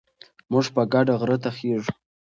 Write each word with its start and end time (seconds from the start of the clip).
موږ 0.51 0.65
په 0.75 0.81
ګډه 0.93 1.13
غره 1.19 1.37
ته 1.43 1.49
خېژو. 1.57 1.91